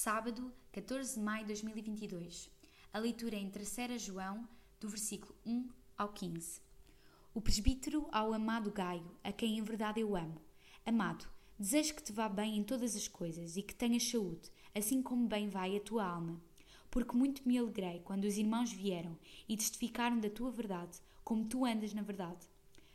sábado, 0.00 0.50
14 0.72 1.16
de 1.16 1.20
maio 1.20 1.42
de 1.42 1.48
2022. 1.48 2.50
A 2.90 2.98
leitura 2.98 3.36
é 3.36 3.38
em 3.38 3.50
3 3.50 4.00
João, 4.00 4.48
do 4.80 4.88
versículo 4.88 5.36
1 5.44 5.68
ao 5.94 6.08
15. 6.08 6.62
O 7.34 7.40
presbítero 7.42 8.08
ao 8.10 8.32
amado 8.32 8.72
Gaio, 8.72 9.14
a 9.22 9.30
quem 9.30 9.58
em 9.58 9.62
verdade 9.62 10.00
eu 10.00 10.16
amo. 10.16 10.40
Amado, 10.86 11.28
desejo 11.58 11.94
que 11.94 12.02
te 12.02 12.12
vá 12.12 12.30
bem 12.30 12.56
em 12.56 12.64
todas 12.64 12.96
as 12.96 13.08
coisas 13.08 13.58
e 13.58 13.62
que 13.62 13.74
tenhas 13.74 14.10
saúde, 14.10 14.50
assim 14.74 15.02
como 15.02 15.28
bem 15.28 15.50
vai 15.50 15.76
a 15.76 15.80
tua 15.80 16.06
alma. 16.06 16.40
Porque 16.90 17.14
muito 17.14 17.46
me 17.46 17.58
alegrei 17.58 18.00
quando 18.00 18.24
os 18.24 18.38
irmãos 18.38 18.72
vieram 18.72 19.18
e 19.46 19.54
testificaram 19.54 20.18
da 20.18 20.30
tua 20.30 20.50
verdade, 20.50 20.98
como 21.22 21.44
tu 21.44 21.66
andas 21.66 21.92
na 21.92 22.00
verdade. 22.00 22.48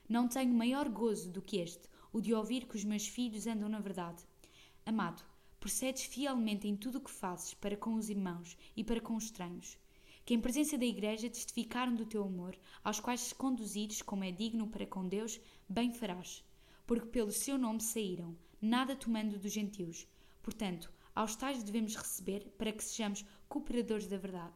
Não 0.09 0.27
tenho 0.27 0.55
maior 0.55 0.89
gozo 0.89 1.29
do 1.29 1.39
que 1.39 1.57
este, 1.57 1.87
o 2.11 2.19
de 2.19 2.33
ouvir 2.33 2.65
que 2.65 2.75
os 2.75 2.83
meus 2.83 3.07
filhos 3.07 3.45
andam 3.45 3.69
na 3.69 3.79
verdade. 3.79 4.23
Amado, 4.83 5.23
procedes 5.65 6.03
fielmente 6.03 6.67
em 6.67 6.75
tudo 6.75 6.99
o 6.99 7.01
que 7.01 7.09
fazes 7.09 7.55
para 7.55 7.75
com 7.75 7.95
os 7.95 8.07
irmãos 8.07 8.55
e 8.77 8.83
para 8.83 9.01
com 9.01 9.15
os 9.15 9.23
estranhos, 9.23 9.79
que 10.23 10.35
em 10.35 10.39
presença 10.39 10.77
da 10.77 10.85
Igreja 10.85 11.27
testificaram 11.27 11.95
do 11.95 12.05
teu 12.05 12.23
amor, 12.23 12.55
aos 12.83 12.99
quais 12.99 13.21
se 13.21 13.33
conduzires 13.33 13.99
como 14.03 14.23
é 14.23 14.29
digno 14.29 14.67
para 14.67 14.85
com 14.85 15.07
Deus, 15.07 15.41
bem 15.67 15.91
farás, 15.91 16.43
porque 16.85 17.07
pelo 17.07 17.31
seu 17.31 17.57
nome 17.57 17.81
saíram, 17.81 18.37
nada 18.61 18.95
tomando 18.95 19.39
dos 19.39 19.51
gentios. 19.51 20.07
Portanto, 20.43 20.93
aos 21.15 21.35
tais 21.35 21.63
devemos 21.63 21.95
receber 21.95 22.45
para 22.59 22.71
que 22.71 22.83
sejamos 22.83 23.25
cooperadores 23.49 24.05
da 24.05 24.19
verdade. 24.19 24.53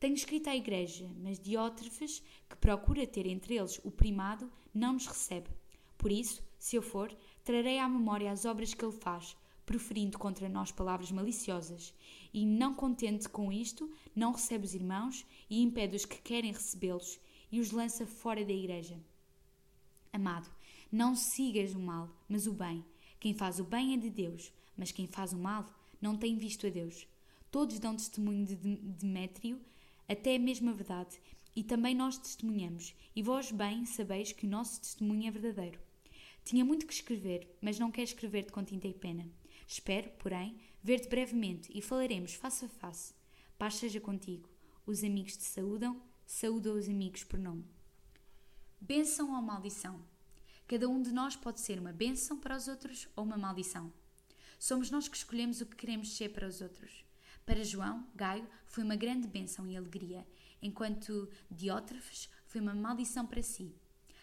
Tenho 0.00 0.14
escrito 0.14 0.50
à 0.50 0.56
Igreja, 0.56 1.08
mas 1.22 1.38
Diótrefes, 1.38 2.24
que 2.50 2.56
procura 2.56 3.06
ter 3.06 3.28
entre 3.28 3.54
eles 3.56 3.80
o 3.84 3.90
primado, 3.92 4.50
não 4.74 4.94
nos 4.94 5.06
recebe. 5.06 5.48
Por 5.96 6.10
isso, 6.10 6.42
se 6.58 6.74
eu 6.74 6.82
for, 6.82 7.16
trarei 7.44 7.78
à 7.78 7.88
memória 7.88 8.32
as 8.32 8.44
obras 8.44 8.74
que 8.74 8.84
ele 8.84 8.90
faz, 8.90 9.36
proferindo 9.68 10.18
contra 10.18 10.48
nós 10.48 10.72
palavras 10.72 11.12
maliciosas, 11.12 11.92
e, 12.32 12.46
não 12.46 12.72
contente 12.72 13.28
com 13.28 13.52
isto, 13.52 13.92
não 14.16 14.32
recebe 14.32 14.64
os 14.64 14.72
irmãos 14.72 15.26
e 15.50 15.60
impede 15.60 15.94
os 15.94 16.06
que 16.06 16.22
querem 16.22 16.52
recebê-los 16.52 17.20
e 17.52 17.60
os 17.60 17.70
lança 17.70 18.06
fora 18.06 18.42
da 18.42 18.52
igreja. 18.52 18.98
Amado, 20.10 20.50
não 20.90 21.14
sigas 21.14 21.74
o 21.74 21.78
mal, 21.78 22.08
mas 22.26 22.46
o 22.46 22.54
bem. 22.54 22.82
Quem 23.20 23.34
faz 23.34 23.60
o 23.60 23.64
bem 23.64 23.92
é 23.92 23.98
de 23.98 24.08
Deus, 24.08 24.50
mas 24.74 24.90
quem 24.90 25.06
faz 25.06 25.34
o 25.34 25.38
mal 25.38 25.66
não 26.00 26.16
tem 26.16 26.38
visto 26.38 26.66
a 26.66 26.70
Deus. 26.70 27.06
Todos 27.50 27.78
dão 27.78 27.94
testemunho 27.94 28.46
de 28.46 28.56
Demétrio, 28.56 29.60
até 30.08 30.36
a 30.36 30.38
mesma 30.38 30.72
verdade, 30.72 31.20
e 31.54 31.62
também 31.62 31.94
nós 31.94 32.16
testemunhamos, 32.16 32.94
e 33.14 33.22
vós 33.22 33.52
bem 33.52 33.84
sabeis 33.84 34.32
que 34.32 34.46
o 34.46 34.50
nosso 34.50 34.80
testemunho 34.80 35.28
é 35.28 35.30
verdadeiro. 35.30 35.78
Tinha 36.42 36.64
muito 36.64 36.86
que 36.86 36.94
escrever, 36.94 37.54
mas 37.60 37.78
não 37.78 37.90
quero 37.90 38.08
escrever-te 38.08 38.50
com 38.50 38.64
tinta 38.64 38.88
e 38.88 38.94
pena. 38.94 39.28
Espero, 39.70 40.10
porém, 40.12 40.58
ver-te 40.82 41.08
brevemente 41.08 41.70
e 41.76 41.82
falaremos 41.82 42.32
face 42.32 42.64
a 42.64 42.68
face. 42.70 43.12
Paz 43.58 43.74
seja 43.74 44.00
contigo. 44.00 44.48
Os 44.86 45.04
amigos 45.04 45.36
te 45.36 45.44
saúdam, 45.44 46.00
saúda 46.24 46.72
os 46.72 46.88
amigos 46.88 47.22
por 47.22 47.38
nome. 47.38 47.66
Bênção 48.80 49.34
ou 49.34 49.42
maldição? 49.42 50.02
Cada 50.66 50.88
um 50.88 51.02
de 51.02 51.12
nós 51.12 51.36
pode 51.36 51.60
ser 51.60 51.78
uma 51.78 51.92
bênção 51.92 52.38
para 52.38 52.56
os 52.56 52.66
outros 52.66 53.08
ou 53.14 53.24
uma 53.24 53.36
maldição. 53.36 53.92
Somos 54.58 54.90
nós 54.90 55.06
que 55.06 55.18
escolhemos 55.18 55.60
o 55.60 55.66
que 55.66 55.76
queremos 55.76 56.16
ser 56.16 56.30
para 56.30 56.48
os 56.48 56.62
outros. 56.62 57.04
Para 57.44 57.62
João, 57.62 58.06
Gaio 58.14 58.48
foi 58.64 58.82
uma 58.82 58.96
grande 58.96 59.28
bênção 59.28 59.66
e 59.66 59.76
alegria, 59.76 60.26
enquanto 60.62 61.28
Diótrefes 61.50 62.30
foi 62.46 62.62
uma 62.62 62.74
maldição 62.74 63.26
para 63.26 63.42
si. 63.42 63.74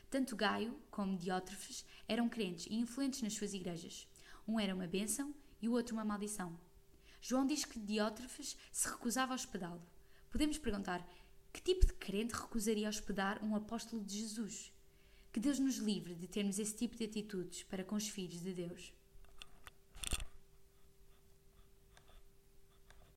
Tanto 0.09 0.35
Gaio 0.35 0.75
como 0.89 1.17
Diótrefes 1.17 1.85
eram 2.07 2.27
crentes 2.27 2.65
e 2.65 2.75
influentes 2.75 3.21
nas 3.21 3.33
suas 3.33 3.53
igrejas. 3.53 4.07
Um 4.47 4.59
era 4.59 4.75
uma 4.75 4.88
bênção 4.88 5.33
e 5.61 5.67
o 5.67 5.73
outro 5.73 5.95
uma 5.95 6.05
maldição. 6.05 6.57
João 7.21 7.45
diz 7.45 7.65
que 7.65 7.79
Diótrefes 7.79 8.55
se 8.71 8.87
recusava 8.87 9.33
a 9.33 9.35
hospedá-lo. 9.35 9.81
Podemos 10.31 10.57
perguntar: 10.57 11.07
que 11.52 11.61
tipo 11.61 11.85
de 11.85 11.93
crente 11.93 12.36
recusaria 12.36 12.89
hospedar 12.89 13.43
um 13.43 13.55
apóstolo 13.55 14.03
de 14.03 14.20
Jesus? 14.20 14.71
Que 15.31 15.39
Deus 15.39 15.59
nos 15.59 15.77
livre 15.77 16.15
de 16.15 16.27
termos 16.27 16.59
esse 16.59 16.75
tipo 16.75 16.95
de 16.95 17.05
atitudes 17.05 17.64
para 17.64 17.83
com 17.83 17.95
os 17.95 18.08
filhos 18.08 18.42
de 18.42 18.53
Deus. 18.53 18.93